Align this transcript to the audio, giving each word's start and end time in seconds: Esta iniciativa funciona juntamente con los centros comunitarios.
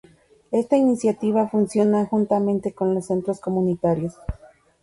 Esta 0.51 0.77
iniciativa 0.77 1.47
funciona 1.47 2.07
juntamente 2.07 2.73
con 2.73 2.95
los 2.95 3.05
centros 3.05 3.39
comunitarios. 3.39 4.15